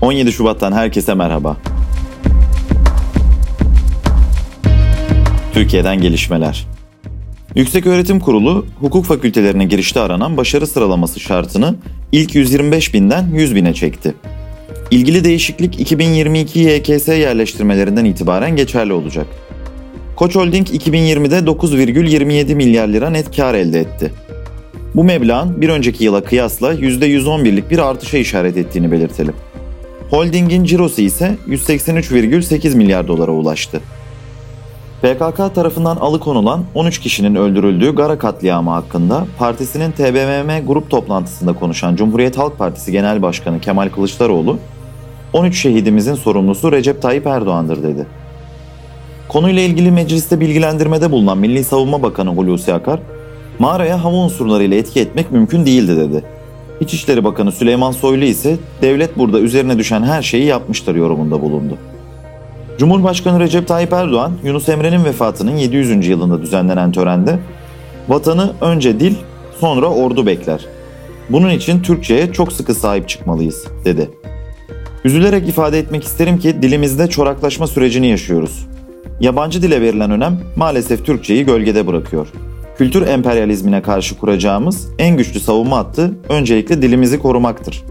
[0.00, 1.56] 17 Şubat'tan herkese merhaba.
[5.52, 6.66] Türkiye'den gelişmeler.
[7.54, 11.74] Yükseköğretim Kurulu, hukuk fakültelerine girişte aranan başarı sıralaması şartını
[12.12, 14.14] ilk 125 binden 100 bine çekti.
[14.90, 19.26] İlgili değişiklik 2022 YKS yerleştirmelerinden itibaren geçerli olacak.
[20.16, 24.12] Koç Holding 2020'de 9,27 milyar lira net kar elde etti.
[24.94, 29.34] Bu meblağın bir önceki yıla kıyasla %111'lik bir artışa işaret ettiğini belirtelim.
[30.10, 33.80] Holding'in cirosu ise 183,8 milyar dolara ulaştı.
[35.02, 42.38] PKK tarafından alıkonulan 13 kişinin öldürüldüğü Gara katliamı hakkında partisinin TBMM grup toplantısında konuşan Cumhuriyet
[42.38, 44.58] Halk Partisi Genel Başkanı Kemal Kılıçdaroğlu,
[45.32, 48.06] 13 şehidimizin sorumlusu Recep Tayyip Erdoğan'dır dedi.
[49.28, 53.00] Konuyla ilgili mecliste bilgilendirmede bulunan Milli Savunma Bakanı Hulusi Akar,
[53.58, 56.24] mağaraya hava unsurlarıyla etki etmek mümkün değildi dedi.
[56.80, 61.78] İçişleri Bakanı Süleyman Soylu ise devlet burada üzerine düşen her şeyi yapmıştır yorumunda bulundu.
[62.78, 66.08] Cumhurbaşkanı Recep Tayyip Erdoğan, Yunus Emre'nin vefatının 700.
[66.08, 67.38] yılında düzenlenen törende
[68.08, 69.14] vatanı önce dil,
[69.60, 70.66] sonra ordu bekler.
[71.30, 74.10] Bunun için Türkçe'ye çok sıkı sahip çıkmalıyız, dedi.
[75.04, 78.66] Üzülerek ifade etmek isterim ki dilimizde çoraklaşma sürecini yaşıyoruz.
[79.20, 82.26] Yabancı dile verilen önem maalesef Türkçeyi gölgede bırakıyor.
[82.80, 87.84] Kültür emperyalizmine karşı kuracağımız en güçlü savunma hattı öncelikle dilimizi korumaktır.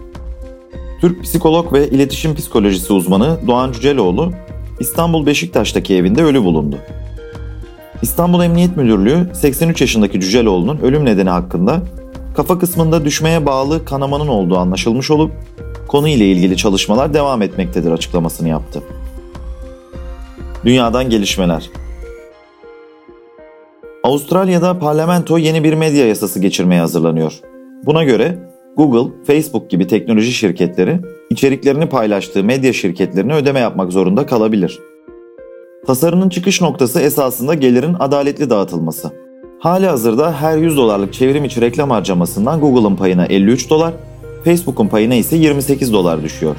[1.02, 4.32] Türk psikolog ve iletişim psikolojisi uzmanı Doğan Cüceloğlu,
[4.80, 6.78] İstanbul Beşiktaş'taki evinde ölü bulundu.
[8.02, 11.82] İstanbul Emniyet Müdürlüğü 83 yaşındaki Cüceloğlu'nun ölüm nedeni hakkında
[12.36, 15.32] kafa kısmında düşmeye bağlı kanamanın olduğu anlaşılmış olup
[15.88, 18.84] konu ile ilgili çalışmalar devam etmektedir açıklamasını yaptı.
[20.66, 21.70] Dünyadan gelişmeler.
[24.10, 27.40] Avustralya'da parlamento yeni bir medya yasası geçirmeye hazırlanıyor.
[27.86, 28.38] Buna göre
[28.78, 34.80] Google, Facebook gibi teknoloji şirketleri içeriklerini paylaştığı medya şirketlerine ödeme yapmak zorunda kalabilir.
[35.88, 39.12] Tasarının çıkış noktası esasında gelirin adaletli dağıtılması.
[39.60, 43.94] Hali hazırda her 100 dolarlık çevrim içi reklam harcamasından Google'ın payına 53 dolar,
[44.44, 46.56] Facebook'un payına ise 28 dolar düşüyor.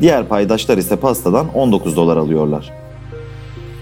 [0.00, 2.87] Diğer paydaşlar ise pastadan 19 dolar alıyorlar.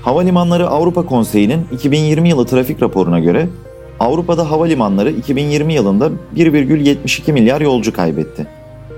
[0.07, 3.49] Havalimanları Avrupa Konseyi'nin 2020 yılı trafik raporuna göre
[4.01, 8.47] Avrupa'da havalimanları 2020 yılında 1,72 milyar yolcu kaybetti.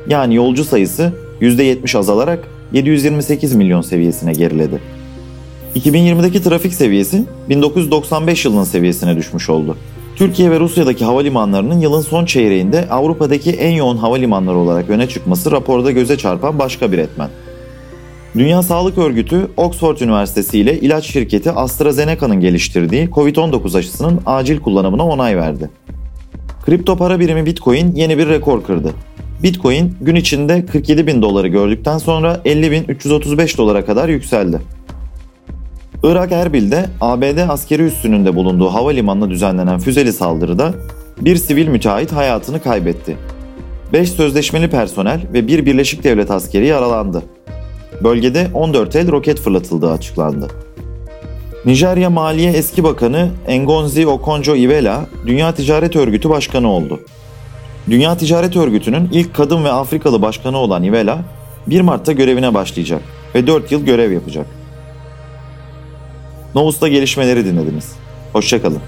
[0.09, 4.81] Yani yolcu sayısı %70 azalarak 728 milyon seviyesine geriledi.
[5.77, 9.77] 2020'deki trafik seviyesi 1995 yılının seviyesine düşmüş oldu.
[10.17, 15.91] Türkiye ve Rusya'daki havalimanlarının yılın son çeyreğinde Avrupa'daki en yoğun havalimanları olarak öne çıkması raporda
[15.91, 17.29] göze çarpan başka bir etmen.
[18.37, 25.37] Dünya Sağlık Örgütü, Oxford Üniversitesi ile ilaç şirketi AstraZeneca'nın geliştirdiği COVID-19 aşısının acil kullanımına onay
[25.37, 25.71] verdi.
[26.67, 28.93] Kripto para birimi Bitcoin yeni bir rekor kırdı.
[29.43, 34.61] Bitcoin gün içinde 47 bin doları gördükten sonra 50 bin 335 dolara kadar yükseldi.
[36.03, 40.75] Irak Erbil'de ABD askeri üssününde bulunduğu havalimanına düzenlenen füzeli saldırıda
[41.21, 43.17] bir sivil müteahhit hayatını kaybetti.
[43.93, 47.22] 5 sözleşmeli personel ve bir Birleşik Devlet askeri yaralandı.
[48.05, 50.49] Bölgede 14 el roket fırlatıldığı açıklandı.
[51.65, 57.01] Nijerya Maliye Eski Bakanı Engonzi Okonjo-Iweala, Dünya Ticaret Örgütü Başkanı oldu.
[57.91, 61.19] Dünya Ticaret Örgütü'nün ilk kadın ve Afrikalı başkanı olan Iweala,
[61.67, 63.03] 1 Mart'ta görevine başlayacak
[63.35, 64.47] ve 4 yıl görev yapacak.
[66.55, 67.93] Novus'ta gelişmeleri dinlediniz.
[68.33, 68.81] Hoşçakalın.